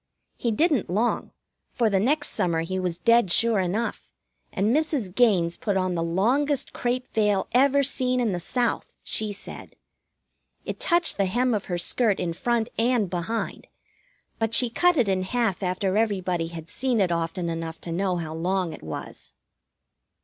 He 0.35 0.49
didn't 0.51 0.89
long, 0.89 1.29
for 1.69 1.87
the 1.87 1.99
next 1.99 2.29
summer 2.29 2.61
he 2.61 2.79
was 2.79 2.97
dead 2.97 3.31
sure 3.31 3.59
enough, 3.59 4.09
and 4.51 4.75
Mrs. 4.75 5.13
Gaines 5.13 5.57
put 5.57 5.77
on 5.77 5.93
the 5.93 6.01
longest 6.01 6.73
crêpe 6.73 7.05
veil 7.13 7.47
ever 7.51 7.83
seen 7.83 8.19
in 8.19 8.31
the 8.31 8.39
South, 8.39 8.91
she 9.03 9.31
said. 9.31 9.75
It 10.65 10.79
touched 10.79 11.17
the 11.17 11.27
hem 11.27 11.53
of 11.53 11.65
her 11.65 11.77
skirt 11.77 12.19
in 12.19 12.33
front 12.33 12.69
and 12.79 13.11
behind; 13.11 13.67
but 14.39 14.55
she 14.55 14.71
cut 14.71 14.97
it 14.97 15.07
in 15.07 15.21
half 15.21 15.61
after 15.61 15.95
everybody 15.95 16.47
had 16.47 16.67
seen 16.67 16.99
it 16.99 17.11
often 17.11 17.47
enough 17.47 17.79
to 17.81 17.91
know 17.91 18.17
how 18.17 18.33
long 18.33 18.73
it 18.73 18.81
was. 18.81 19.35